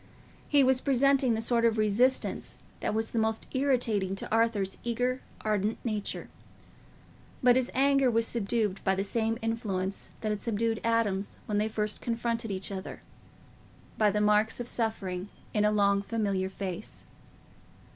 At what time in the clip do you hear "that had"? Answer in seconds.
10.21-10.41